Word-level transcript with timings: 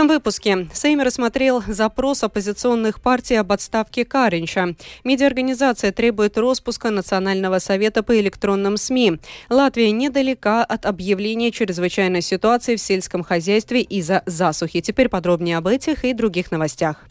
этом 0.00 0.08
выпуске 0.08 0.66
Сейм 0.72 1.02
рассмотрел 1.02 1.62
запрос 1.66 2.24
оппозиционных 2.24 3.02
партий 3.02 3.34
об 3.34 3.52
отставке 3.52 4.06
Каринча. 4.06 4.74
Медиаорганизация 5.04 5.92
требует 5.92 6.38
распуска 6.38 6.88
Национального 6.88 7.58
совета 7.58 8.02
по 8.02 8.18
электронным 8.18 8.78
СМИ. 8.78 9.18
Латвия 9.50 9.90
недалека 9.90 10.64
от 10.64 10.86
объявления 10.86 11.50
чрезвычайной 11.50 12.22
ситуации 12.22 12.76
в 12.76 12.80
сельском 12.80 13.22
хозяйстве 13.22 13.82
из-за 13.82 14.22
засухи. 14.24 14.80
Теперь 14.80 15.10
подробнее 15.10 15.58
об 15.58 15.66
этих 15.66 16.02
и 16.06 16.14
других 16.14 16.50
новостях. 16.50 17.04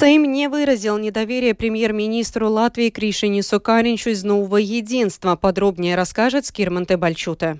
Сейм 0.00 0.32
не 0.32 0.48
выразил 0.48 0.96
недоверие 0.96 1.54
премьер-министру 1.54 2.48
Латвии 2.48 2.88
Кришине 2.88 3.42
Сукаринчу 3.42 4.08
из 4.08 4.24
«Нового 4.24 4.56
единства». 4.56 5.36
Подробнее 5.36 5.94
расскажет 5.94 6.46
Скирманте 6.46 6.96
Бальчута. 6.96 7.58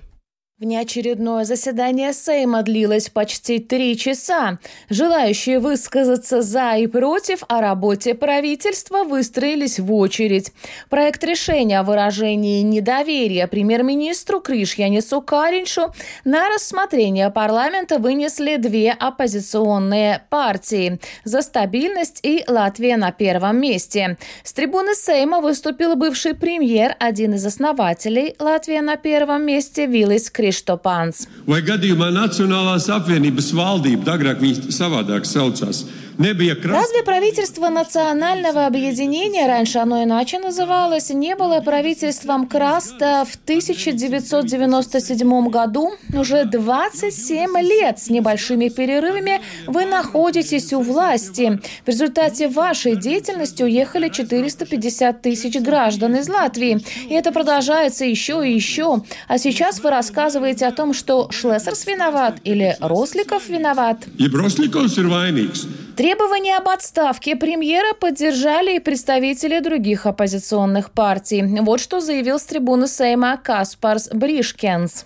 Внеочередное 0.61 1.43
заседание 1.43 2.13
Сейма 2.13 2.61
длилось 2.61 3.09
почти 3.09 3.57
три 3.57 3.97
часа. 3.97 4.59
Желающие 4.91 5.57
высказаться 5.57 6.43
за 6.43 6.75
и 6.75 6.85
против 6.85 7.41
о 7.47 7.61
работе 7.61 8.13
правительства 8.13 9.03
выстроились 9.03 9.79
в 9.79 9.91
очередь. 9.91 10.51
Проект 10.91 11.23
решения 11.23 11.79
о 11.79 11.83
выражении 11.83 12.61
недоверия 12.61 13.47
премьер-министру 13.47 14.39
Кришьянису 14.39 15.23
Кариншу 15.23 15.95
на 16.25 16.47
рассмотрение 16.49 17.31
парламента 17.31 17.97
вынесли 17.97 18.57
две 18.57 18.91
оппозиционные 18.91 20.21
партии 20.29 20.99
«За 21.23 21.41
стабильность» 21.41 22.19
и 22.21 22.43
«Латвия 22.47 22.97
на 22.97 23.11
первом 23.11 23.59
месте». 23.59 24.15
С 24.43 24.53
трибуны 24.53 24.93
Сейма 24.93 25.41
выступил 25.41 25.95
бывший 25.95 26.35
премьер, 26.35 26.95
один 26.99 27.33
из 27.33 27.43
основателей 27.47 28.35
«Латвия 28.37 28.81
на 28.81 28.95
первом 28.95 29.43
месте» 29.43 29.87
Виллис 29.87 30.29
tieši 30.51 30.67
to 30.67 30.75
pāns. 30.75 31.23
Vai 31.47 31.61
gadījumā 31.63 32.11
Nacionālās 32.11 32.89
apvienības 32.91 33.53
valdība, 33.55 34.17
agrāk 34.17 34.43
viņas 34.43 34.75
savādāk 34.75 35.23
saucās, 35.25 35.85
Разве 36.21 37.03
правительство 37.03 37.69
национального 37.69 38.67
объединения, 38.67 39.47
раньше 39.47 39.79
оно 39.79 40.03
иначе 40.03 40.37
называлось, 40.37 41.09
не 41.09 41.35
было 41.35 41.61
правительством 41.61 42.47
Краста 42.47 43.25
в 43.27 43.35
1997 43.43 45.49
году? 45.49 45.93
Уже 46.13 46.45
27 46.45 47.59
лет 47.61 47.99
с 47.99 48.09
небольшими 48.09 48.69
перерывами 48.69 49.41
вы 49.65 49.85
находитесь 49.85 50.71
у 50.73 50.81
власти. 50.81 51.59
В 51.85 51.87
результате 51.87 52.47
вашей 52.47 52.95
деятельности 52.95 53.63
уехали 53.63 54.09
450 54.09 55.21
тысяч 55.21 55.59
граждан 55.59 56.15
из 56.15 56.29
Латвии. 56.29 56.85
И 57.09 57.13
это 57.13 57.31
продолжается 57.31 58.05
еще 58.05 58.47
и 58.47 58.53
еще. 58.53 59.01
А 59.27 59.39
сейчас 59.39 59.81
вы 59.81 59.89
рассказываете 59.89 60.67
о 60.67 60.71
том, 60.71 60.93
что 60.93 61.31
Шлессерс 61.31 61.87
виноват 61.87 62.35
или 62.43 62.77
Росликов 62.79 63.49
виноват. 63.49 64.05
И 64.19 64.27
Росликов 64.27 64.95
vainīgs. 64.97 65.67
Требования 66.01 66.57
об 66.57 66.67
отставке 66.67 67.35
премьера 67.35 67.93
поддержали 67.93 68.77
и 68.77 68.79
представители 68.79 69.59
других 69.59 70.07
оппозиционных 70.07 70.89
партий. 70.89 71.43
Вот 71.61 71.79
что 71.79 71.99
заявил 71.99 72.39
с 72.39 72.43
трибуны 72.43 72.87
Сейма 72.87 73.37
Каспарс 73.37 74.09
Бришкенс. 74.11 75.05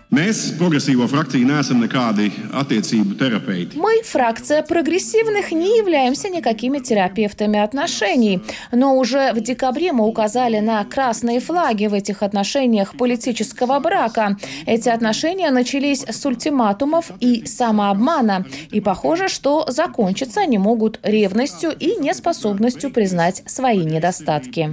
Мы, 3.75 4.03
фракция 4.03 4.63
прогрессивных, 4.63 5.51
не 5.51 5.79
являемся 5.79 6.29
никакими 6.29 6.79
терапевтами 6.79 7.59
отношений. 7.59 8.41
Но 8.71 8.95
уже 8.95 9.33
в 9.33 9.41
декабре 9.41 9.91
мы 9.91 10.05
указали 10.05 10.59
на 10.59 10.81
красные 10.85 11.41
флаги 11.41 11.87
в 11.87 11.93
этих 11.93 12.23
отношениях 12.23 12.95
политического 12.97 13.79
брака. 13.79 14.37
Эти 14.65 14.87
отношения 14.87 15.51
начались 15.51 16.05
с 16.07 16.25
ультиматумов 16.25 17.11
и 17.19 17.45
самообмана. 17.45 18.45
И 18.71 18.79
похоже, 18.79 19.27
что 19.27 19.65
закончиться 19.67 20.39
они 20.39 20.57
могут 20.57 20.84
могут 20.85 20.99
ревностью 21.03 21.71
и 21.71 21.95
неспособностью 21.95 22.91
признать 22.91 23.41
свои 23.47 23.83
недостатки. 23.83 24.71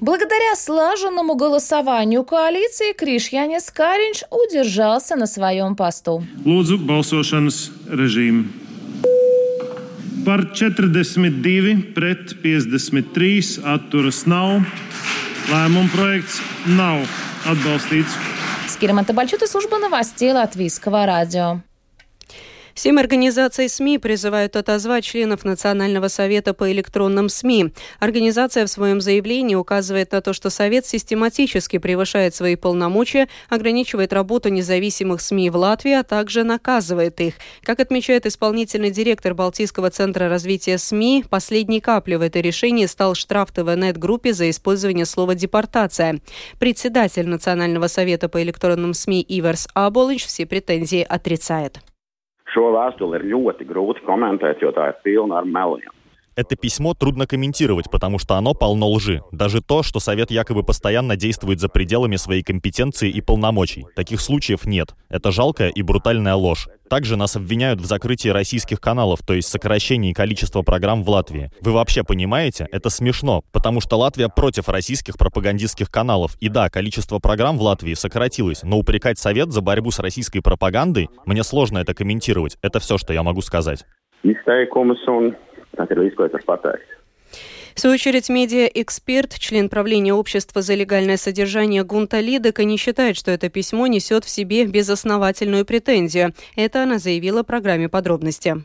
Благодаря 0.00 0.56
слаженному 0.56 1.34
голосованию 1.34 2.24
коалиции 2.24 2.94
Кришьянис 2.94 3.70
Каринч 3.70 4.22
удержался 4.30 5.16
на 5.16 5.26
своем 5.26 5.76
посту. 5.76 6.24
Balsošanas 6.42 7.70
režīmu. 7.86 8.44
Par 10.24 10.40
42 10.54 11.92
pret 11.94 12.40
53 12.42 13.60
atturas 13.64 14.26
nav. 14.26 14.62
Lēmuma 15.50 15.90
projekts 15.92 16.40
nav 16.66 17.04
atbalstīts. 17.44 18.12
Скироманта 18.68 19.12
Бальчута, 19.12 19.46
служба 19.46 19.78
новостей 19.78 20.32
Латвийского 20.32 21.04
радио. 21.06 21.60
Семь 22.74 22.98
организаций 22.98 23.68
СМИ 23.68 23.98
призывают 23.98 24.56
отозвать 24.56 25.04
членов 25.04 25.44
Национального 25.44 26.08
совета 26.08 26.54
по 26.54 26.72
электронным 26.72 27.28
СМИ. 27.28 27.72
Организация 28.00 28.64
в 28.66 28.70
своем 28.70 29.00
заявлении 29.00 29.54
указывает 29.54 30.12
на 30.12 30.22
то, 30.22 30.32
что 30.32 30.48
Совет 30.48 30.86
систематически 30.86 31.78
превышает 31.78 32.34
свои 32.34 32.56
полномочия, 32.56 33.28
ограничивает 33.50 34.12
работу 34.12 34.48
независимых 34.48 35.20
СМИ 35.20 35.50
в 35.50 35.56
Латвии, 35.56 35.92
а 35.92 36.02
также 36.02 36.44
наказывает 36.44 37.20
их. 37.20 37.34
Как 37.62 37.78
отмечает 37.78 38.24
исполнительный 38.24 38.90
директор 38.90 39.34
Балтийского 39.34 39.90
центра 39.90 40.28
развития 40.28 40.78
СМИ, 40.78 41.24
последней 41.28 41.80
каплей 41.80 42.16
в 42.16 42.22
это 42.22 42.40
решение 42.40 42.88
стал 42.88 43.14
штраф 43.14 43.52
ТВНет-группе 43.52 44.32
за 44.32 44.48
использование 44.48 45.04
слова 45.04 45.34
«депортация». 45.34 46.20
Председатель 46.58 47.28
Национального 47.28 47.88
совета 47.88 48.28
по 48.30 48.42
электронным 48.42 48.94
СМИ 48.94 49.20
Иверс 49.22 49.68
Аболич 49.74 50.26
все 50.26 50.46
претензии 50.46 51.02
отрицает. 51.06 51.80
Šo 52.52 52.68
vēstuli 52.74 53.18
ir 53.18 53.28
ļoti 53.32 53.66
grūti 53.68 54.04
komentēt, 54.06 54.60
jo 54.64 54.72
tā 54.76 54.90
ir 54.92 54.98
pilna 55.04 55.40
ar 55.40 55.48
meliem. 55.48 55.92
Это 56.34 56.56
письмо 56.56 56.94
трудно 56.94 57.26
комментировать, 57.26 57.90
потому 57.90 58.18
что 58.18 58.36
оно 58.36 58.54
полно 58.54 58.88
лжи. 58.90 59.22
Даже 59.32 59.60
то, 59.60 59.82
что 59.82 60.00
Совет 60.00 60.30
якобы 60.30 60.62
постоянно 60.62 61.16
действует 61.16 61.60
за 61.60 61.68
пределами 61.68 62.16
своей 62.16 62.42
компетенции 62.42 63.10
и 63.10 63.20
полномочий. 63.20 63.84
Таких 63.94 64.20
случаев 64.20 64.64
нет. 64.64 64.94
Это 65.10 65.30
жалкая 65.30 65.68
и 65.68 65.82
брутальная 65.82 66.34
ложь. 66.34 66.68
Также 66.88 67.16
нас 67.16 67.36
обвиняют 67.36 67.80
в 67.80 67.86
закрытии 67.86 68.28
российских 68.28 68.80
каналов, 68.80 69.20
то 69.26 69.32
есть 69.32 69.48
сокращении 69.48 70.12
количества 70.12 70.62
программ 70.62 71.02
в 71.02 71.08
Латвии. 71.08 71.50
Вы 71.60 71.72
вообще 71.72 72.04
понимаете? 72.04 72.66
Это 72.70 72.90
смешно, 72.90 73.44
потому 73.50 73.80
что 73.80 73.96
Латвия 73.96 74.28
против 74.28 74.68
российских 74.68 75.16
пропагандистских 75.16 75.90
каналов. 75.90 76.36
И 76.40 76.48
да, 76.48 76.68
количество 76.68 77.18
программ 77.18 77.56
в 77.56 77.62
Латвии 77.62 77.94
сократилось, 77.94 78.62
но 78.62 78.78
упрекать 78.78 79.18
Совет 79.18 79.52
за 79.52 79.62
борьбу 79.62 79.90
с 79.90 79.98
российской 80.00 80.40
пропагандой, 80.40 81.08
мне 81.24 81.44
сложно 81.44 81.78
это 81.78 81.94
комментировать. 81.94 82.58
Это 82.62 82.78
все, 82.78 82.98
что 82.98 83.12
я 83.12 83.22
могу 83.22 83.40
сказать. 83.40 83.84
Tas 85.76 85.90
ir 85.90 85.98
viss, 85.98 86.16
ko 86.16 86.24
es. 86.26 86.32
В 87.74 87.80
свою 87.80 87.94
очередь, 87.94 88.28
медиа-эксперт, 88.28 89.38
член 89.38 89.70
правления 89.70 90.12
общества 90.12 90.60
за 90.60 90.74
легальное 90.74 91.16
содержание 91.16 91.84
Гунта 91.84 92.20
Лидека 92.20 92.64
не 92.64 92.76
считает, 92.76 93.16
что 93.16 93.30
это 93.30 93.48
письмо 93.48 93.86
несет 93.86 94.24
в 94.24 94.28
себе 94.28 94.66
безосновательную 94.66 95.64
претензию. 95.64 96.34
Это 96.54 96.82
она 96.82 96.98
заявила 96.98 97.42
в 97.42 97.46
программе 97.46 97.88
подробности. 97.88 98.62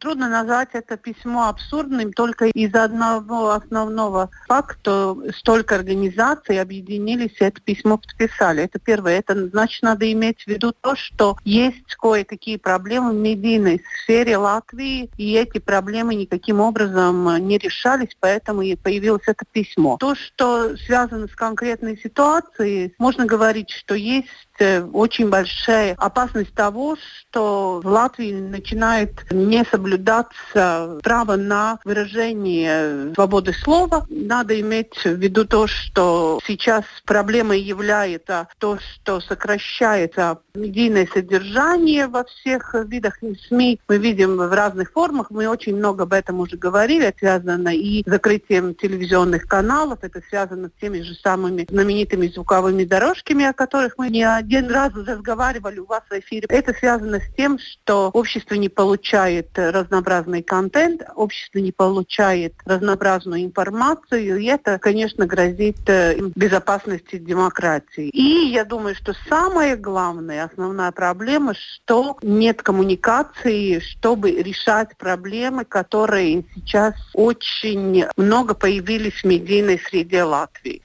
Трудно 0.00 0.30
назвать 0.30 0.70
это 0.72 0.96
письмо 0.96 1.48
абсурдным 1.48 2.10
только 2.14 2.46
из 2.46 2.74
одного 2.74 3.50
основного 3.50 4.30
факта. 4.48 5.14
Столько 5.36 5.74
организаций 5.74 6.58
объединились 6.58 7.32
и 7.38 7.44
это 7.44 7.60
письмо 7.60 7.98
подписали. 7.98 8.62
Это 8.62 8.78
первое. 8.78 9.18
Это 9.18 9.48
значит, 9.48 9.82
надо 9.82 10.10
иметь 10.10 10.44
в 10.44 10.46
виду 10.46 10.72
то, 10.80 10.96
что 10.96 11.36
есть 11.44 11.94
кое-какие 11.96 12.56
проблемы 12.56 13.10
в 13.10 13.16
медийной 13.16 13.82
сфере 14.02 14.38
Латвии, 14.38 15.10
и 15.18 15.34
эти 15.34 15.58
проблемы 15.58 16.14
никаким 16.14 16.60
образом 16.60 17.46
не 17.46 17.58
решались, 17.58 18.16
поэтому 18.18 18.62
и 18.62 18.76
появилось 18.76 19.24
это 19.26 19.44
письмо. 19.44 19.98
То, 19.98 20.14
что 20.14 20.74
связано 20.78 21.28
с 21.28 21.34
конкретной 21.34 21.98
ситуацией, 21.98 22.94
можно 22.98 23.26
говорить, 23.26 23.70
что 23.70 23.94
есть 23.94 24.28
Э, 24.58 24.82
очень 24.82 25.28
большая 25.28 25.94
опасность 25.98 26.54
того, 26.54 26.96
что 26.96 27.80
в 27.82 27.86
Латвии 27.86 28.32
начинает 28.32 29.10
не 29.30 29.64
соблюдаться 29.70 30.98
право 31.02 31.36
на 31.36 31.78
выражение 31.84 33.14
свободы 33.14 33.52
слова. 33.52 34.06
Надо 34.08 34.58
иметь 34.60 34.96
в 35.04 35.14
виду 35.14 35.44
то, 35.44 35.66
что 35.66 36.40
сейчас 36.46 36.84
проблемой 37.04 37.60
является 37.60 38.48
то, 38.58 38.78
что 38.78 39.20
сокращается 39.20 40.38
медийное 40.54 41.08
содержание 41.12 42.06
во 42.06 42.24
всех 42.24 42.74
видах 42.86 43.18
СМИ. 43.48 43.80
Мы 43.88 43.98
видим 43.98 44.36
в 44.36 44.52
разных 44.52 44.92
формах, 44.92 45.30
мы 45.30 45.48
очень 45.48 45.76
много 45.76 46.04
об 46.04 46.12
этом 46.12 46.40
уже 46.40 46.56
говорили, 46.56 47.06
это 47.06 47.18
связано 47.18 47.74
и 47.74 48.02
с 48.06 48.10
закрытием 48.10 48.74
телевизионных 48.74 49.46
каналов, 49.46 49.98
это 50.02 50.20
связано 50.28 50.68
с 50.68 50.80
теми 50.80 51.00
же 51.00 51.14
самыми 51.14 51.66
знаменитыми 51.68 52.28
звуковыми 52.28 52.84
дорожками, 52.84 53.44
о 53.44 53.52
которых 53.52 53.98
мы 53.98 54.08
не 54.08 54.24
один 54.24 54.70
раз 54.70 54.92
разговаривали 54.94 55.78
у 55.78 55.86
вас 55.86 56.02
в 56.08 56.12
эфире. 56.14 56.46
Это 56.48 56.72
связано 56.72 57.20
с 57.20 57.34
тем, 57.36 57.58
что 57.58 58.10
общество 58.12 58.54
не 58.54 58.68
получает 58.68 59.55
разнообразный 59.56 60.42
контент, 60.42 61.02
общество 61.14 61.58
не 61.58 61.72
получает 61.72 62.54
разнообразную 62.64 63.44
информацию, 63.44 64.38
и 64.38 64.46
это, 64.46 64.78
конечно, 64.78 65.26
грозит 65.26 65.88
э, 65.88 66.16
безопасности 66.34 67.16
демократии. 67.16 68.08
И 68.08 68.50
я 68.52 68.64
думаю, 68.64 68.94
что 68.94 69.14
самое 69.28 69.76
главное, 69.76 70.44
основная 70.44 70.92
проблема, 70.92 71.54
что 71.54 72.16
нет 72.22 72.62
коммуникации, 72.62 73.80
чтобы 73.80 74.30
решать 74.30 74.96
проблемы, 74.96 75.64
которые 75.64 76.44
сейчас 76.54 76.94
очень 77.14 78.04
много 78.16 78.54
появились 78.54 79.22
в 79.22 79.24
медийной 79.24 79.78
среде 79.78 80.22
Латвии. 80.24 80.82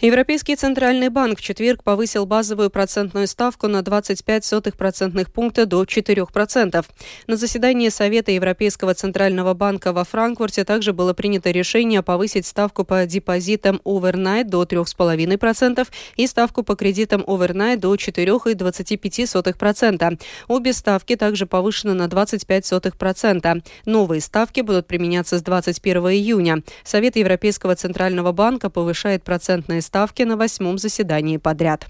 Европейский 0.00 0.54
центральный 0.54 1.08
банк 1.08 1.40
в 1.40 1.42
четверг 1.42 1.82
повысил 1.82 2.24
базовую 2.24 2.70
процентную 2.70 3.26
ставку 3.26 3.66
на 3.66 3.82
25 3.82 4.44
сотых 4.44 4.76
процентных 4.76 5.32
пункта 5.32 5.66
до 5.66 5.82
4%. 5.82 6.86
На 7.26 7.36
заседании 7.36 7.88
Совета 7.88 8.30
Европейского 8.30 8.94
центрального 8.94 9.54
банка 9.54 9.92
во 9.92 10.04
Франкфурте 10.04 10.64
также 10.64 10.92
было 10.92 11.14
принято 11.14 11.50
решение 11.50 12.04
повысить 12.04 12.46
ставку 12.46 12.84
по 12.84 13.04
депозитам 13.06 13.80
overnight 13.84 14.44
до 14.44 14.62
3,5% 14.62 15.88
и 16.16 16.28
ставку 16.28 16.62
по 16.62 16.76
кредитам 16.76 17.22
overnight 17.22 17.78
до 17.78 17.96
4,25%. 17.96 20.20
Обе 20.46 20.72
ставки 20.74 21.16
также 21.16 21.46
повышены 21.46 21.94
на 21.94 22.06
25 22.06 22.66
сотых 22.66 22.96
процента. 22.96 23.62
Новые 23.84 24.20
ставки 24.20 24.60
будут 24.60 24.86
применяться 24.86 25.38
с 25.38 25.42
21 25.42 26.10
июня. 26.10 26.62
Совет 26.84 27.16
Европейского 27.16 27.74
центрального 27.74 28.30
банка 28.30 28.70
повышает 28.70 29.24
процентные 29.24 29.82
ставки 29.88 30.22
на 30.22 30.36
восьмом 30.36 30.76
заседании 30.76 31.38
подряд. 31.38 31.86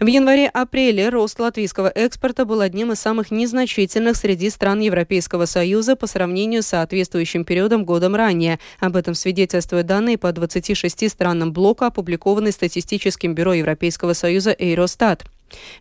В 0.00 0.06
январе-апреле 0.06 1.10
рост 1.10 1.38
латвийского 1.38 1.88
экспорта 1.88 2.44
был 2.44 2.60
одним 2.60 2.92
из 2.92 3.00
самых 3.00 3.30
незначительных 3.30 4.16
среди 4.16 4.50
стран 4.50 4.80
Европейского 4.80 5.44
Союза 5.44 5.94
по 5.94 6.06
сравнению 6.06 6.62
с 6.62 6.68
соответствующим 6.68 7.44
периодом 7.44 7.84
годом 7.84 8.14
ранее. 8.14 8.58
Об 8.80 8.96
этом 8.96 9.14
свидетельствуют 9.14 9.86
данные 9.86 10.16
по 10.16 10.32
26 10.32 11.10
странам 11.10 11.52
блока, 11.52 11.86
опубликованные 11.86 12.52
Статистическим 12.52 13.34
бюро 13.34 13.54
Европейского 13.54 14.14
Союза 14.14 14.54
Эйростат. 14.58 15.24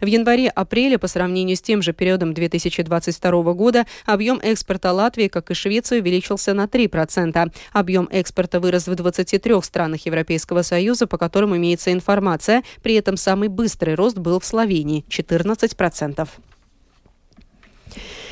В 0.02 0.06
январе-апреле 0.06 0.98
по 0.98 1.08
сравнению 1.08 1.58
с 1.58 1.62
тем 1.62 1.82
же 1.82 1.94
периодом 1.94 2.34
2022 2.34 3.54
года 3.54 3.86
объем 4.06 4.40
экспорта 4.42 4.92
Латвии, 4.92 5.28
как 5.28 5.52
и 5.52 5.54
Швеции, 5.54 6.00
увеличился 6.00 6.54
на 6.54 6.66
3%. 6.66 7.52
Объем 7.74 8.08
экспорта 8.12 8.60
вырос 8.60 8.88
в 8.88 8.96
23 8.96 9.62
странах 9.62 10.06
Европейского 10.06 10.62
Союза, 10.62 11.08
по 11.08 11.18
которым 11.18 11.56
имеется 11.56 11.92
информация. 11.92 12.64
При 12.82 12.96
этом 12.96 13.18
самый 13.18 13.50
быстрый 13.50 13.96
рост 13.96 14.18
был 14.18 14.40
в 14.40 14.46
Словении– 14.46 15.04
14%. 15.10 16.28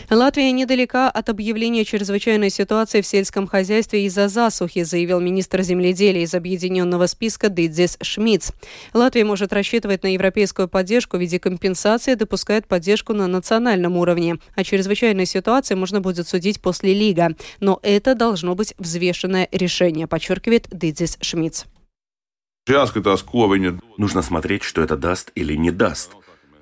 Латвия 0.09 0.51
недалека 0.51 1.09
от 1.09 1.29
объявления 1.29 1.85
чрезвычайной 1.85 2.49
ситуации 2.49 3.01
в 3.01 3.07
сельском 3.07 3.47
хозяйстве 3.47 4.05
из-за 4.05 4.27
засухи, 4.27 4.83
заявил 4.83 5.19
министр 5.19 5.61
земледелия 5.61 6.23
из 6.23 6.33
объединенного 6.33 7.07
списка 7.07 7.49
Дидзис 7.49 7.97
Шмидц. 8.01 8.51
Латвия 8.93 9.23
может 9.23 9.53
рассчитывать 9.53 10.03
на 10.03 10.13
европейскую 10.13 10.67
поддержку 10.67 11.17
в 11.17 11.21
виде 11.21 11.39
компенсации, 11.39 12.15
допускает 12.15 12.67
поддержку 12.67 13.13
на 13.13 13.27
национальном 13.27 13.97
уровне. 13.97 14.37
О 14.55 14.63
чрезвычайной 14.63 15.25
ситуации 15.25 15.75
можно 15.75 16.01
будет 16.01 16.27
судить 16.27 16.61
после 16.61 16.93
Лига. 16.93 17.35
Но 17.59 17.79
это 17.81 18.15
должно 18.15 18.55
быть 18.55 18.73
взвешенное 18.77 19.47
решение, 19.51 20.07
подчеркивает 20.07 20.67
Дидзис 20.71 21.17
Шмидц. 21.21 21.63
Нужно 23.97 24.21
смотреть, 24.21 24.63
что 24.63 24.81
это 24.81 24.95
даст 24.95 25.31
или 25.35 25.55
не 25.55 25.71
даст. 25.71 26.11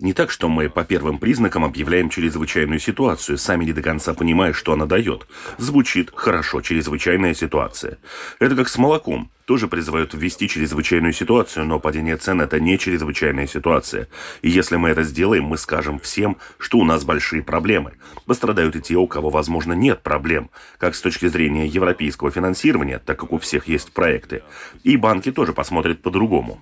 Не 0.02 0.14
так, 0.14 0.32
что 0.32 0.50
мы 0.50 0.68
по 0.68 0.84
первым 0.84 1.20
признакам 1.20 1.64
объявляем 1.64 2.10
чрезвычайную 2.10 2.80
ситуацию, 2.80 3.38
сами 3.38 3.66
не 3.66 3.74
до 3.74 3.84
конца 3.84 4.16
понимая, 4.16 4.52
что 4.52 4.74
она 4.74 4.88
дает. 4.88 5.28
Звучит 5.60 6.12
хорошо, 6.16 6.62
чрезвычайная 6.62 7.36
ситуация. 7.36 8.00
Это 8.40 8.56
как 8.56 8.68
с 8.68 8.80
молоком. 8.80 9.30
Тоже 9.46 9.68
призывают 9.68 10.16
ввести 10.16 10.48
чрезвычайную 10.48 11.14
ситуацию, 11.14 11.66
но 11.68 11.80
падение 11.80 12.18
цен– 12.18 12.42
это 12.42 12.60
не 12.60 12.80
чрезвычайная 12.80 13.46
ситуация. 13.46 14.08
И 14.42 14.50
если 14.50 14.76
мы 14.76 14.90
это 14.90 15.04
сделаем, 15.04 15.44
мы 15.44 15.58
скажем 15.58 16.00
всем, 16.00 16.38
что 16.58 16.80
у 16.80 16.84
нас 16.84 17.04
большие 17.04 17.44
проблемы. 17.44 17.94
Пострадают 18.26 18.76
и 18.76 18.82
те, 18.82 18.96
у 18.96 19.06
кого, 19.06 19.30
возможно, 19.30 19.74
нет 19.74 20.02
проблем, 20.02 20.50
как 20.80 20.96
с 20.96 21.02
точки 21.02 21.28
зрения 21.28 21.68
европейского 21.68 22.32
финансирования, 22.32 22.98
так 22.98 23.20
как 23.20 23.34
у 23.34 23.38
всех 23.38 23.68
есть 23.68 23.92
проекты. 23.92 24.42
И 24.84 24.98
банки 24.98 25.32
тоже 25.32 25.54
посмотрят 25.54 26.02
по-другому. 26.02 26.60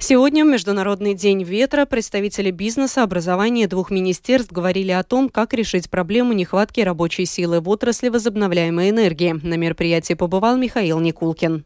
Сегодня, 0.00 0.44
в 0.44 0.48
Международный 0.48 1.14
день 1.14 1.42
ветра, 1.42 1.84
представители 1.84 2.52
бизнеса, 2.52 3.02
образования 3.02 3.66
двух 3.66 3.90
министерств 3.90 4.52
говорили 4.52 4.92
о 4.92 5.02
том, 5.02 5.28
как 5.28 5.52
решить 5.52 5.90
проблему 5.90 6.32
нехватки 6.34 6.80
рабочей 6.80 7.24
силы 7.24 7.60
в 7.60 7.68
отрасли 7.68 8.08
возобновляемой 8.08 8.90
энергии. 8.90 9.32
На 9.42 9.54
мероприятии 9.54 10.14
побывал 10.14 10.56
Михаил 10.56 11.00
Никулкин. 11.00 11.64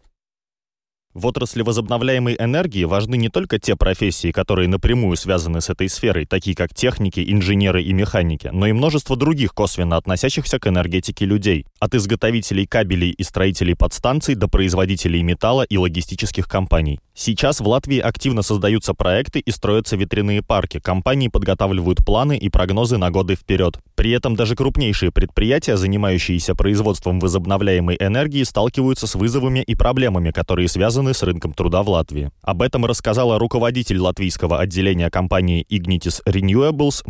В 1.15 1.27
отрасли 1.27 1.61
возобновляемой 1.61 2.37
энергии 2.39 2.85
важны 2.85 3.17
не 3.17 3.29
только 3.29 3.59
те 3.59 3.77
профессии, 3.77 4.33
которые 4.33 4.67
напрямую 4.67 5.19
связаны 5.19 5.61
с 5.61 5.69
этой 5.69 5.91
сферой, 5.91 6.25
такие 6.25 6.57
как 6.57 6.75
техники, 6.75 7.23
инженеры 7.27 7.83
и 7.83 7.93
механики, 7.93 8.49
но 8.51 8.67
и 8.67 8.73
множество 8.73 9.15
других 9.15 9.53
косвенно 9.53 9.99
относящихся 9.99 10.59
к 10.59 10.67
энергетике 10.67 11.27
людей. 11.27 11.67
От 11.81 11.95
изготовителей 11.95 12.67
кабелей 12.67 13.11
и 13.11 13.23
строителей 13.25 13.77
подстанций 13.77 14.37
до 14.37 14.49
производителей 14.49 15.23
металла 15.23 15.65
и 15.65 15.77
логистических 15.77 16.49
компаний. 16.49 16.99
Сейчас 17.15 17.61
в 17.61 17.69
Латвии 17.69 17.99
активно 17.99 18.43
создаются 18.43 18.95
проекты 18.95 19.41
и 19.41 19.51
строятся 19.51 19.97
ветряные 19.97 20.43
парки. 20.43 20.81
Компании 20.81 21.29
подготавливают 21.29 22.05
планы 22.05 22.39
и 22.39 22.49
прогнозы 22.49 22.97
на 22.97 23.11
годы 23.11 23.35
вперед. 23.35 23.79
При 23.95 24.13
этом 24.13 24.35
даже 24.35 24.57
крупнейшие 24.57 25.13
предприятия, 25.13 25.77
занимающиеся 25.77 26.55
производством 26.55 27.21
возобновляемой 27.21 27.97
энергии, 28.01 28.43
сталкиваются 28.45 29.07
с 29.07 29.15
вызовами 29.15 29.61
и 29.61 29.75
проблемами, 29.75 30.31
которые 30.31 30.69
связаны 30.69 31.13
с 31.13 31.23
рынком 31.23 31.53
труда 31.53 31.83
в 31.83 31.91
Латвии. 31.91 32.31
Об 32.41 32.63
этом 32.63 32.87
рассказала 32.87 33.39
руководитель 33.39 33.99
латвийского 33.99 34.59
отделения 34.59 35.11
компании 35.11 35.67
Ignitis 35.71 36.21
Renewables 36.27 37.03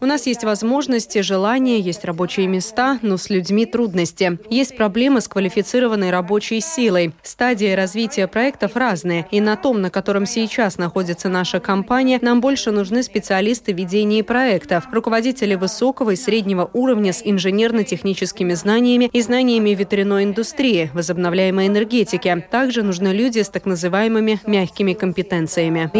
У 0.00 0.06
нас 0.06 0.26
есть 0.26 0.44
возможности, 0.44 1.20
желания, 1.20 1.78
есть 1.78 2.04
рабочие 2.04 2.46
места, 2.46 2.98
но 3.02 3.16
с 3.16 3.30
людьми 3.30 3.66
трудности. 3.66 4.38
Есть 4.50 4.76
проблемы 4.76 5.20
с 5.20 5.28
квалифицированной 5.28 6.10
рабочей 6.10 6.60
силой. 6.60 7.12
Стадии 7.22 7.72
развития 7.72 8.26
проектов 8.26 8.76
разные, 8.76 9.26
и 9.30 9.40
на 9.40 9.56
том, 9.56 9.80
на 9.80 9.90
котором 9.90 10.26
сейчас 10.26 10.78
находится 10.78 11.28
наша 11.28 11.60
компания, 11.60 12.18
нам 12.22 12.40
больше 12.40 12.70
нужны 12.70 13.02
специалисты 13.02 13.72
в 13.72 13.76
ведении 13.76 14.22
проектов, 14.22 14.84
руководители 14.92 15.54
высокого 15.54 16.10
и 16.10 16.16
среднего 16.16 16.70
уровня 16.72 17.12
с 17.12 17.22
инженерно-техническими 17.24 18.54
знаниями 18.54 19.10
и 19.12 19.20
знаниями 19.20 19.70
ветряной 19.70 20.24
индустрии, 20.24 20.90
возобновляемой 20.94 21.66
энергетики. 21.66 22.44
Также 22.50 22.82
нужны 22.82 23.08
люди 23.08 23.40
с 23.40 23.48
так 23.48 23.66
называемыми 23.66 24.40
мягкими 24.46 24.92
компетенциями 24.92 25.90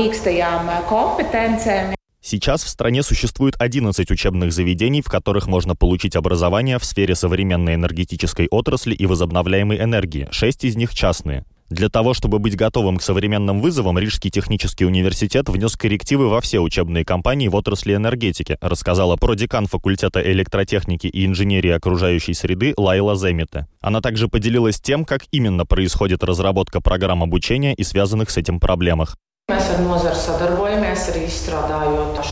компетенциями. 0.81 1.97
Сейчас 2.23 2.63
в 2.63 2.69
стране 2.69 3.03
существует 3.03 3.55
11 3.59 4.11
учебных 4.11 4.53
заведений, 4.53 5.01
в 5.01 5.09
которых 5.09 5.47
можно 5.47 5.75
получить 5.75 6.17
образование 6.17 6.79
в 6.79 6.85
сфере 6.85 7.15
современной 7.15 7.75
энергетической 7.75 8.47
отрасли 8.51 8.95
и 8.95 9.07
возобновляемой 9.07 9.81
энергии. 9.81 10.29
Шесть 10.31 10.65
из 10.65 10.77
них 10.77 10.95
частные. 10.95 11.45
Для 11.71 11.89
того, 11.89 12.15
чтобы 12.15 12.41
быть 12.41 12.57
готовым 12.57 12.97
к 12.97 13.03
современным 13.03 13.61
вызовам, 13.61 13.97
Рижский 13.97 14.29
технический 14.29 14.85
университет 14.85 15.49
внес 15.49 15.77
коррективы 15.77 16.29
во 16.29 16.41
все 16.41 16.59
учебные 16.59 17.05
компании 17.05 17.47
в 17.47 17.55
отрасли 17.55 17.95
энергетики, 17.95 18.59
рассказала 18.61 19.15
продекан 19.15 19.69
факультета 19.69 20.21
электротехники 20.21 21.07
и 21.07 21.25
инженерии 21.25 21.71
окружающей 21.71 22.35
среды 22.35 22.75
Лайла 22.77 23.15
Земите. 23.15 23.69
Она 23.81 24.01
также 24.01 24.27
поделилась 24.27 24.81
тем, 24.81 25.05
как 25.05 25.23
именно 25.31 25.65
происходит 25.65 26.25
разработка 26.25 26.81
программ 26.81 27.23
обучения 27.23 27.73
и 27.73 27.85
связанных 27.85 28.31
с 28.31 28.37
этим 28.37 28.59
проблемах. 28.59 29.17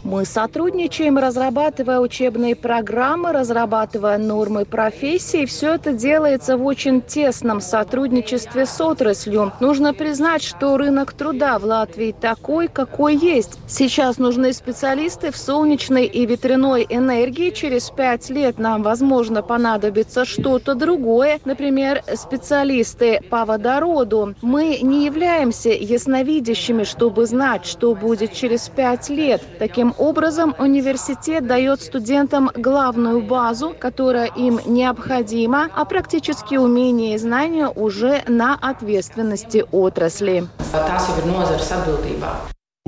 Мы 0.04 0.24
сотрудничаем, 0.24 1.18
разрабатывая 1.18 1.98
учебные 1.98 2.54
программы, 2.54 3.32
разрабатывая 3.32 4.18
нормы 4.18 4.64
профессии. 4.64 5.44
Все 5.44 5.74
это 5.74 5.92
делается 5.92 6.56
в 6.56 6.64
очень 6.64 7.02
тесном 7.02 7.60
сотрудничестве 7.60 8.66
с 8.66 8.80
отраслью. 8.80 9.52
Нужно 9.58 9.94
признать, 9.94 10.44
что 10.44 10.76
рынок 10.76 11.12
труда 11.12 11.58
в 11.58 11.64
Латвии 11.64 12.14
такой, 12.18 12.68
какой 12.68 13.16
есть. 13.16 13.58
Сейчас 13.66 14.18
нужны 14.18 14.52
специалисты 14.52 15.32
в 15.32 15.36
солнечной 15.36 16.06
и 16.06 16.24
ветряной 16.24 16.86
энергии. 16.88 17.50
Через 17.50 17.90
пять 17.90 18.30
лет 18.30 18.58
нам, 18.58 18.82
возможно, 18.82 19.42
понадобится 19.42 20.24
что-то 20.24 20.74
другое. 20.74 21.40
Например, 21.44 22.02
специалисты 22.14 23.20
по 23.28 23.44
водороду. 23.44 24.34
Мы 24.40 24.78
не 24.82 25.04
являемся 25.04 25.70
ясновидящими, 25.70 26.84
что 26.84 27.07
чтобы 27.08 27.24
знать, 27.24 27.64
что 27.64 27.94
будет 27.94 28.34
через 28.34 28.68
пять 28.68 29.08
лет. 29.08 29.40
Таким 29.58 29.94
образом, 29.96 30.54
университет 30.58 31.46
дает 31.46 31.80
студентам 31.80 32.50
главную 32.54 33.22
базу, 33.22 33.74
которая 33.78 34.26
им 34.26 34.60
необходима, 34.66 35.70
а 35.74 35.86
практические 35.86 36.60
умения 36.60 37.14
и 37.14 37.18
знания 37.18 37.68
уже 37.68 38.22
на 38.28 38.56
ответственности 38.60 39.64
отрасли. 39.72 40.46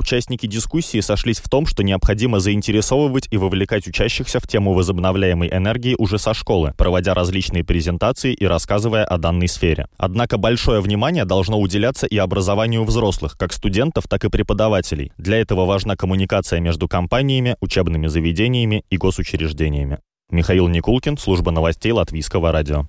Участники 0.00 0.46
дискуссии 0.46 1.00
сошлись 1.00 1.40
в 1.40 1.50
том, 1.50 1.66
что 1.66 1.82
необходимо 1.82 2.40
заинтересовывать 2.40 3.28
и 3.30 3.36
вовлекать 3.36 3.86
учащихся 3.86 4.40
в 4.40 4.46
тему 4.46 4.72
возобновляемой 4.72 5.50
энергии 5.52 5.94
уже 5.98 6.18
со 6.18 6.32
школы, 6.32 6.72
проводя 6.78 7.12
различные 7.12 7.64
презентации 7.64 8.32
и 8.32 8.46
рассказывая 8.46 9.04
о 9.04 9.18
данной 9.18 9.46
сфере. 9.46 9.88
Однако 9.98 10.38
большое 10.38 10.80
внимание 10.80 11.26
должно 11.26 11.60
уделяться 11.60 12.06
и 12.06 12.16
образованию 12.16 12.84
взрослых, 12.84 13.36
как 13.36 13.52
студентов, 13.52 14.08
так 14.08 14.24
и 14.24 14.30
преподавателей. 14.30 15.12
Для 15.18 15.36
этого 15.36 15.66
важна 15.66 15.96
коммуникация 15.96 16.60
между 16.60 16.88
компаниями, 16.88 17.56
учебными 17.60 18.06
заведениями 18.06 18.84
и 18.88 18.96
госучреждениями. 18.96 19.98
Михаил 20.30 20.66
Никулкин, 20.68 21.18
служба 21.18 21.50
новостей 21.50 21.92
Латвийского 21.92 22.52
радио. 22.52 22.86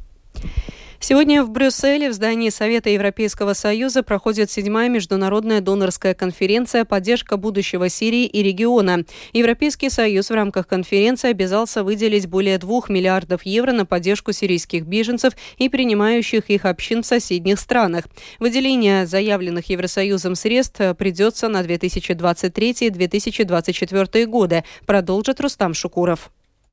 Сегодня 1.04 1.44
в 1.44 1.50
Брюсселе 1.50 2.12
в 2.12 2.14
здании 2.14 2.52
Совета 2.52 2.92
Европейского 2.92 3.54
Союза 3.54 4.04
проходит 4.04 4.52
седьмая 4.52 4.88
международная 4.88 5.60
донорская 5.60 6.14
конференция 6.14 6.86
«Поддержка 6.86 7.38
будущего 7.38 7.90
Сирии 7.90 8.28
и 8.28 8.44
региона». 8.44 9.04
Европейский 9.34 9.90
Союз 9.90 10.30
в 10.30 10.36
рамках 10.36 10.68
конференции 10.68 11.32
обязался 11.32 11.84
выделить 11.84 12.28
более 12.28 12.60
двух 12.60 12.88
миллиардов 12.88 13.48
евро 13.48 13.72
на 13.72 13.88
поддержку 13.88 14.32
сирийских 14.32 14.86
беженцев 14.86 15.34
и 15.58 15.70
принимающих 15.70 16.52
их 16.52 16.66
общин 16.66 17.02
в 17.02 17.08
соседних 17.08 17.60
странах. 17.60 18.06
Выделение 18.40 19.08
заявленных 19.08 19.72
Евросоюзом 19.72 20.36
средств 20.36 20.82
придется 21.00 21.48
на 21.48 21.64
2023-2024 21.64 24.26
годы, 24.28 24.64
продолжит 24.86 25.42
Рустам 25.42 25.74
Шукуров. 25.74 26.30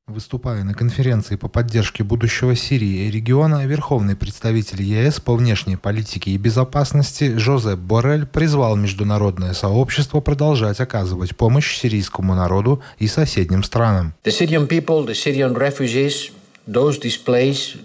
Выступая 0.08 0.64
на 0.64 0.72
конференции 0.72 1.36
по 1.36 1.48
поддержке 1.48 2.02
будущего 2.02 2.56
Сирии 2.56 3.06
и 3.06 3.10
региона, 3.10 3.66
верховный 3.66 4.16
представитель 4.16 4.82
ЕС 4.82 5.20
по 5.20 5.34
внешней 5.34 5.76
политике 5.76 6.30
и 6.30 6.38
безопасности 6.38 7.36
Жозеп 7.36 7.78
Боррель 7.78 8.24
призвал 8.24 8.74
международное 8.74 9.52
сообщество 9.52 10.20
продолжать 10.20 10.80
оказывать 10.80 11.36
помощь 11.36 11.76
сирийскому 11.76 12.34
народу 12.34 12.82
и 12.98 13.06
соседним 13.06 13.62
странам. 13.62 14.14
The 14.24 14.32
Syrian 14.32 14.66
people, 14.66 15.06
the 15.06 15.12
Syrian 15.12 15.54
refugees, 15.54 16.32
those 16.66 16.98
displaced 16.98 17.76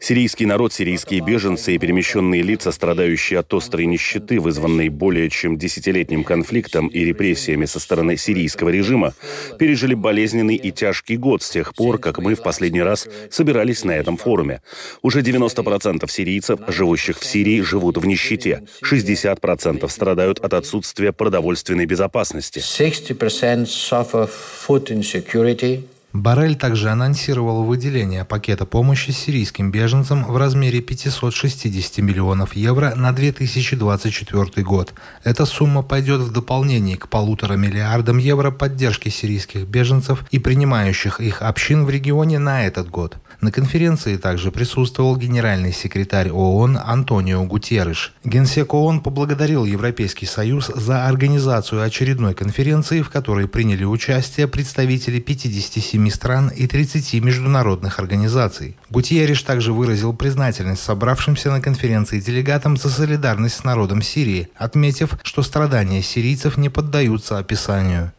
Сирийский 0.00 0.46
народ, 0.46 0.72
сирийские 0.72 1.20
беженцы 1.20 1.74
и 1.74 1.78
перемещенные 1.78 2.42
лица, 2.42 2.72
страдающие 2.72 3.38
от 3.38 3.52
острой 3.52 3.86
нищеты, 3.86 4.40
вызванной 4.40 4.88
более 4.88 5.28
чем 5.28 5.58
десятилетним 5.58 6.24
конфликтом 6.24 6.88
и 6.88 7.04
репрессиями 7.04 7.66
со 7.66 7.80
стороны 7.80 8.16
сирийского 8.16 8.70
режима, 8.70 9.14
пережили 9.58 9.94
болезненный 9.94 10.56
и 10.56 10.72
тяжкий 10.72 11.16
год 11.16 11.42
с 11.42 11.50
тех 11.50 11.74
пор, 11.74 11.98
как 11.98 12.18
мы 12.18 12.34
в 12.34 12.42
последний 12.42 12.82
раз 12.82 13.08
собирались 13.30 13.84
на 13.84 13.92
этом 13.92 14.16
форуме. 14.16 14.62
Уже 15.02 15.20
90% 15.20 16.10
сирийцев, 16.10 16.60
живущих 16.68 17.18
в 17.18 17.24
Сирии, 17.24 17.60
живут 17.60 17.98
в 17.98 18.06
нищете. 18.06 18.62
60% 18.82 19.88
страдают 19.88 20.38
от 20.38 20.54
отсутствия 20.54 21.12
продовольственной 21.12 21.86
безопасности. 21.86 22.60
60% 22.60 23.66
suffer 23.66 24.28
food 24.66 24.86
insecurity. 24.86 25.82
Барель 26.14 26.56
также 26.56 26.88
анонсировал 26.88 27.64
выделение 27.64 28.24
пакета 28.24 28.64
помощи 28.64 29.10
сирийским 29.10 29.70
беженцам 29.70 30.24
в 30.24 30.38
размере 30.38 30.80
560 30.80 31.98
миллионов 31.98 32.56
евро 32.56 32.94
на 32.94 33.12
2024 33.12 34.64
год. 34.64 34.94
Эта 35.22 35.44
сумма 35.44 35.82
пойдет 35.82 36.22
в 36.22 36.32
дополнение 36.32 36.96
к 36.96 37.08
полутора 37.08 37.54
миллиардам 37.54 38.16
евро 38.16 38.50
поддержки 38.50 39.10
сирийских 39.10 39.66
беженцев 39.66 40.24
и 40.30 40.38
принимающих 40.38 41.20
их 41.20 41.42
общин 41.42 41.84
в 41.84 41.90
регионе 41.90 42.38
на 42.38 42.64
этот 42.64 42.88
год. 42.88 43.18
На 43.40 43.52
конференции 43.52 44.16
также 44.16 44.50
присутствовал 44.50 45.16
генеральный 45.16 45.72
секретарь 45.72 46.30
ООН 46.30 46.80
Антонио 46.84 47.44
Гутьерыш. 47.44 48.12
Генсек 48.24 48.74
ООН 48.74 49.00
поблагодарил 49.00 49.64
Европейский 49.64 50.26
Союз 50.26 50.72
за 50.74 51.06
организацию 51.06 51.82
очередной 51.82 52.34
конференции, 52.34 53.00
в 53.00 53.10
которой 53.10 53.46
приняли 53.46 53.84
участие 53.84 54.48
представители 54.48 55.20
57 55.20 56.10
стран 56.10 56.48
и 56.48 56.66
30 56.66 57.14
международных 57.22 58.00
организаций. 58.00 58.76
Гутьериш 58.90 59.42
также 59.42 59.72
выразил 59.72 60.12
признательность 60.12 60.82
собравшимся 60.82 61.52
на 61.52 61.60
конференции 61.60 62.18
делегатам 62.18 62.76
за 62.76 62.90
солидарность 62.90 63.56
с 63.56 63.64
народом 63.64 64.02
Сирии, 64.02 64.48
отметив, 64.56 65.16
что 65.22 65.44
страдания 65.44 66.02
сирийцев 66.02 66.56
не 66.56 66.70
поддаются 66.70 67.38
описанию. 67.38 68.12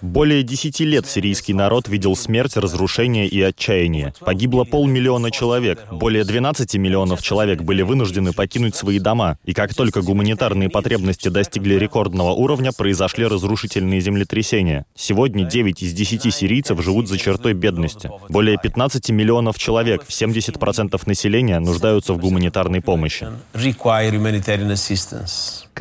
Более 0.00 0.42
десяти 0.42 0.86
лет 0.86 1.06
сирийский 1.06 1.52
народ 1.52 1.88
видел 1.88 2.16
смерть, 2.16 2.56
разрушение 2.56 3.28
и 3.28 3.42
отчаяние. 3.42 4.14
Погибло 4.20 4.64
полмиллиона 4.64 5.30
человек. 5.30 5.84
Более 5.90 6.24
12 6.24 6.74
миллионов 6.76 7.20
человек 7.20 7.60
были 7.60 7.82
вынуждены 7.82 8.32
покинуть 8.32 8.74
свои 8.74 8.98
дома. 8.98 9.36
И 9.44 9.52
как 9.52 9.74
только 9.74 10.00
гуманитарные 10.00 10.70
потребности 10.70 11.28
достигли 11.28 11.74
рекордного 11.74 12.30
уровня, 12.30 12.72
произошли 12.72 13.26
разрушительные 13.26 14.00
землетрясения. 14.00 14.86
Сегодня 14.96 15.44
9 15.44 15.82
из 15.82 15.92
10 15.92 16.34
сирийцев 16.34 16.82
живут 16.82 17.08
за 17.08 17.18
чертой 17.18 17.52
бедности. 17.52 18.10
Более 18.30 18.56
15 18.56 19.10
миллионов 19.10 19.58
человек, 19.58 20.04
70% 20.08 20.98
населения, 21.04 21.60
нуждаются 21.60 22.14
в 22.14 22.18
гуманитарной 22.18 22.80
помощи. 22.80 23.28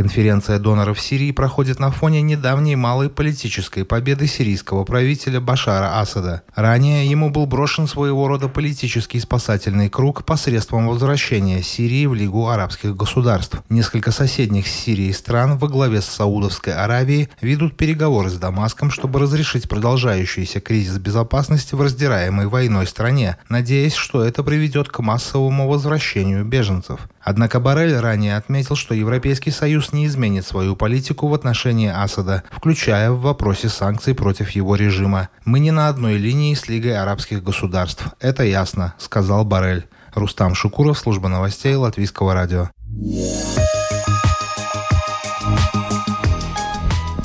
Конференция 0.09 0.57
доноров 0.57 0.99
Сирии 0.99 1.31
проходит 1.31 1.77
на 1.77 1.91
фоне 1.91 2.23
недавней 2.23 2.75
малой 2.75 3.11
политической 3.11 3.85
победы 3.85 4.25
сирийского 4.25 4.83
правителя 4.83 5.39
Башара 5.39 5.99
Асада. 5.99 6.41
Ранее 6.55 7.05
ему 7.07 7.29
был 7.29 7.45
брошен 7.45 7.85
своего 7.85 8.27
рода 8.27 8.47
политический 8.47 9.19
спасательный 9.19 9.87
круг 9.87 10.25
посредством 10.25 10.87
возвращения 10.87 11.61
Сирии 11.61 12.07
в 12.07 12.15
Лигу 12.15 12.47
арабских 12.47 12.95
государств. 12.95 13.61
Несколько 13.69 14.09
соседних 14.09 14.65
с 14.65 14.71
Сирией 14.71 15.13
стран 15.13 15.59
во 15.59 15.67
главе 15.67 16.01
с 16.01 16.05
Саудовской 16.05 16.73
Аравией 16.73 17.29
ведут 17.39 17.77
переговоры 17.77 18.31
с 18.31 18.37
Дамаском, 18.39 18.89
чтобы 18.89 19.19
разрешить 19.19 19.69
продолжающийся 19.69 20.59
кризис 20.59 20.97
безопасности 20.97 21.75
в 21.75 21.81
раздираемой 21.83 22.47
войной 22.47 22.87
стране, 22.87 23.37
надеясь, 23.47 23.93
что 23.93 24.23
это 24.23 24.41
приведет 24.41 24.89
к 24.89 25.01
массовому 25.01 25.69
возвращению 25.69 26.45
беженцев. 26.45 27.01
Однако 27.29 27.59
Барель 27.59 27.95
ранее 27.95 28.37
отметил, 28.37 28.75
что 28.75 28.95
Европейский 28.95 29.51
Союз 29.51 29.93
не 29.93 30.07
изменит 30.07 30.47
свою 30.47 30.75
политику 30.75 31.27
в 31.27 31.35
отношении 31.35 31.87
Асада, 31.87 32.41
включая 32.49 33.11
в 33.11 33.21
вопросе 33.21 33.69
санкций 33.69 34.15
против 34.15 34.49
его 34.49 34.75
режима. 34.75 35.29
«Мы 35.45 35.59
не 35.59 35.69
на 35.69 35.89
одной 35.89 36.17
линии 36.17 36.55
с 36.55 36.67
Лигой 36.67 36.97
арабских 36.97 37.43
государств. 37.43 38.03
Это 38.19 38.43
ясно»,— 38.45 38.95
сказал 38.97 39.45
Барель. 39.45 39.87
Рустам 40.15 40.55
Шукуров, 40.55 40.97
служба 40.97 41.29
новостей 41.29 41.75
Латвийского 41.75 42.33
радио. 42.33 42.71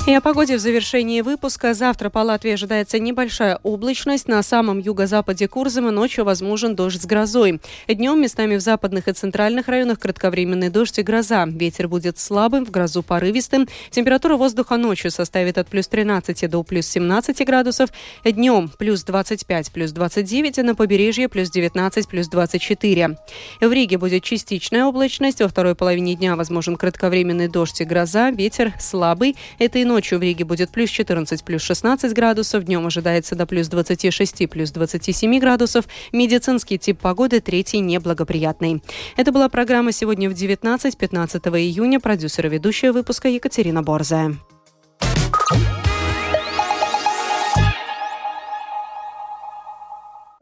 И 0.07 0.13
о 0.13 0.21
погоде 0.21 0.55
в 0.55 0.59
завершении 0.59 1.21
выпуска. 1.21 1.73
Завтра 1.73 2.11
по 2.11 2.19
Латвии 2.19 2.51
ожидается 2.51 2.99
небольшая 2.99 3.59
облачность. 3.63 4.27
На 4.27 4.43
самом 4.43 4.77
юго-западе 4.77 5.47
Курзама 5.47 5.89
ночью 5.89 6.25
возможен 6.25 6.75
дождь 6.75 7.01
с 7.01 7.07
грозой. 7.07 7.59
Днем 7.87 8.21
местами 8.21 8.55
в 8.55 8.59
западных 8.59 9.07
и 9.07 9.13
центральных 9.13 9.67
районах 9.67 9.97
кратковременный 9.97 10.69
дождь 10.69 10.99
и 10.99 11.01
гроза. 11.01 11.47
Ветер 11.47 11.87
будет 11.87 12.19
слабым, 12.19 12.67
в 12.67 12.69
грозу 12.69 13.01
порывистым. 13.01 13.67
Температура 13.89 14.37
воздуха 14.37 14.77
ночью 14.77 15.09
составит 15.09 15.57
от 15.57 15.69
плюс 15.69 15.87
13 15.87 16.51
до 16.51 16.61
плюс 16.61 16.85
17 16.85 17.43
градусов. 17.43 17.89
Днем 18.23 18.69
плюс 18.77 19.03
25, 19.03 19.71
плюс 19.71 19.91
29, 19.91 20.59
а 20.59 20.63
на 20.63 20.75
побережье 20.75 21.29
плюс 21.29 21.49
19, 21.49 22.07
плюс 22.07 22.27
24. 22.27 23.17
В 23.59 23.71
Риге 23.71 23.97
будет 23.97 24.21
частичная 24.21 24.85
облачность. 24.85 25.41
Во 25.41 25.47
второй 25.47 25.73
половине 25.73 26.13
дня 26.13 26.35
возможен 26.35 26.75
кратковременный 26.75 27.47
дождь 27.47 27.81
и 27.81 27.85
гроза. 27.85 28.29
Ветер 28.29 28.71
слабый. 28.79 29.35
Это 29.57 29.79
и 29.79 29.94
Ночью 29.95 30.19
в 30.19 30.21
Риге 30.21 30.43
будет 30.43 30.71
плюс 30.71 30.89
14, 30.89 31.41
плюс 31.45 31.61
16 31.61 32.13
градусов. 32.13 32.65
Днем 32.65 32.85
ожидается 32.85 33.33
до 33.33 33.45
плюс 33.45 33.69
26, 33.69 34.49
плюс 34.49 34.71
27 34.71 35.39
градусов. 35.39 35.85
Медицинский 36.11 36.77
тип 36.77 36.99
погоды 36.99 37.39
третий 37.39 37.79
неблагоприятный. 37.79 38.83
Это 39.15 39.31
была 39.31 39.47
программа 39.47 39.93
сегодня 39.93 40.29
в 40.29 40.33
19-15 40.33 41.39
июня. 41.61 42.01
Продюсер 42.01 42.47
и 42.47 42.49
ведущая 42.49 42.91
выпуска 42.91 43.29
Екатерина 43.29 43.83
Борзая. 43.83 44.35